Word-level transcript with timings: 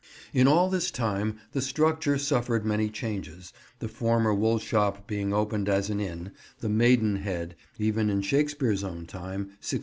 In 0.33 0.47
all 0.47 0.67
this 0.67 0.89
time 0.89 1.37
the 1.51 1.61
structure 1.61 2.17
suffered 2.17 2.65
many 2.65 2.89
changes, 2.89 3.53
the 3.77 3.87
former 3.87 4.33
woolshop 4.33 5.05
being 5.05 5.31
opened 5.31 5.69
as 5.69 5.91
an 5.91 5.99
inn, 5.99 6.31
the 6.59 6.69
"Maidenhead," 6.69 7.55
even 7.77 8.09
in 8.09 8.23
Shakespeare's 8.23 8.83
own 8.83 9.05
time, 9.05 9.41
1603. 9.61 9.79